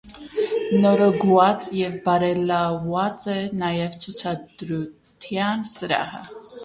[0.85, 6.25] Նորոգուած եւ բարելաւուած է նաեւ ցուցադրութեան սրահը։